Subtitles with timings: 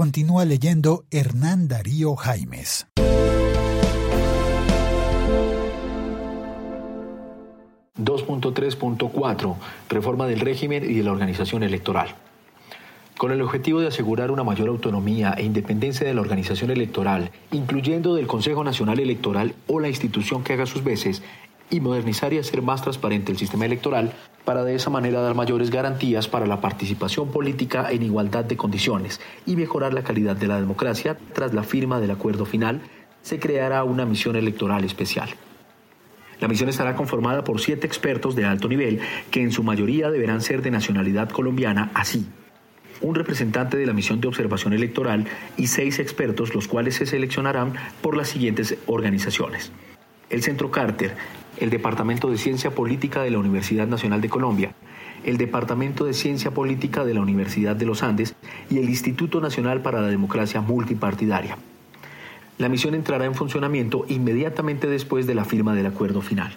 [0.00, 2.86] Continúa leyendo Hernán Darío Jaimes.
[7.98, 9.56] ...2.3.4...
[9.90, 12.14] Reforma del régimen y de la organización electoral.
[13.18, 18.14] Con el objetivo de asegurar una mayor autonomía e independencia de la organización electoral, incluyendo
[18.14, 21.22] del Consejo Nacional Electoral o la institución que haga sus veces,
[21.70, 24.12] y modernizar y hacer más transparente el sistema electoral
[24.44, 29.20] para de esa manera dar mayores garantías para la participación política en igualdad de condiciones
[29.46, 32.80] y mejorar la calidad de la democracia, tras la firma del acuerdo final,
[33.22, 35.28] se creará una misión electoral especial.
[36.40, 39.00] La misión estará conformada por siete expertos de alto nivel
[39.30, 42.26] que en su mayoría deberán ser de nacionalidad colombiana, así
[43.02, 47.74] un representante de la misión de observación electoral y seis expertos, los cuales se seleccionarán
[48.02, 49.72] por las siguientes organizaciones.
[50.30, 51.16] El Centro Carter,
[51.58, 54.72] el Departamento de Ciencia Política de la Universidad Nacional de Colombia,
[55.24, 58.36] el Departamento de Ciencia Política de la Universidad de los Andes
[58.70, 61.58] y el Instituto Nacional para la Democracia Multipartidaria.
[62.58, 66.52] La misión entrará en funcionamiento inmediatamente después de la firma del acuerdo final.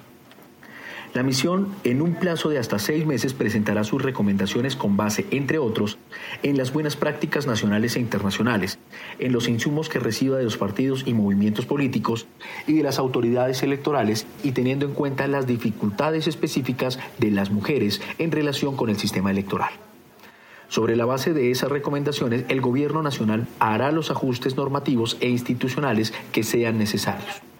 [1.13, 5.59] La misión, en un plazo de hasta seis meses, presentará sus recomendaciones con base, entre
[5.59, 5.99] otros,
[6.41, 8.79] en las buenas prácticas nacionales e internacionales,
[9.19, 12.25] en los insumos que reciba de los partidos y movimientos políticos
[12.65, 18.01] y de las autoridades electorales y teniendo en cuenta las dificultades específicas de las mujeres
[18.17, 19.69] en relación con el sistema electoral.
[20.67, 26.11] Sobre la base de esas recomendaciones, el Gobierno Nacional hará los ajustes normativos e institucionales
[26.31, 27.52] que sean necesarios.